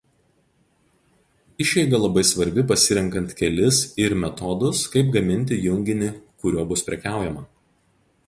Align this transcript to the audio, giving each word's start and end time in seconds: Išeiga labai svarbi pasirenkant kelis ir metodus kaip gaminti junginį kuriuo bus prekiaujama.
Išeiga 1.65 1.99
labai 2.05 2.23
svarbi 2.29 2.63
pasirenkant 2.71 3.35
kelis 3.41 3.81
ir 4.05 4.17
metodus 4.23 4.81
kaip 4.95 5.11
gaminti 5.17 5.61
junginį 5.69 6.11
kuriuo 6.45 6.65
bus 6.73 6.87
prekiaujama. 6.89 7.45